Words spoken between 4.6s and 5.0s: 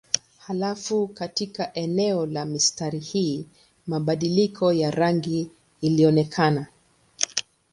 ya